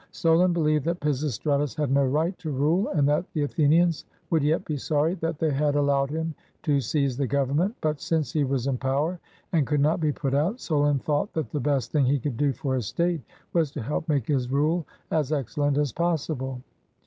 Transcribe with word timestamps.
Solon 0.11 0.51
beheved 0.51 0.83
that 0.85 0.99
Pisistratus 0.99 1.75
had 1.75 1.91
no 1.91 2.03
right 2.03 2.35
to 2.39 2.49
rule 2.49 2.87
and 2.87 3.07
that 3.07 3.23
the 3.33 3.43
Athenians 3.43 4.03
would 4.31 4.41
yet 4.41 4.65
be 4.65 4.75
sorry 4.75 5.13
that 5.21 5.37
they 5.37 5.51
had 5.51 5.75
allowed 5.75 6.09
him 6.09 6.33
to 6.63 6.81
seize 6.81 7.15
the 7.17 7.27
government; 7.27 7.75
but 7.81 8.01
since 8.01 8.31
he 8.31 8.43
was 8.43 8.65
in 8.65 8.79
power 8.79 9.19
and 9.53 9.67
could 9.67 9.79
not 9.79 9.99
be 9.99 10.11
put 10.11 10.33
out, 10.33 10.59
Solon 10.59 10.97
thought 10.97 11.31
that 11.33 11.51
the 11.51 11.59
best 11.59 11.91
thing 11.91 12.05
he 12.07 12.17
could 12.17 12.35
do 12.35 12.51
for 12.51 12.73
his 12.73 12.87
state 12.87 13.21
was 13.53 13.69
to 13.73 13.83
help 13.83 14.09
make 14.09 14.25
his 14.27 14.49
rule 14.49 14.87
as 15.11 15.31
excellent 15.31 15.77
as 15.77 15.93
possible. 15.93 16.63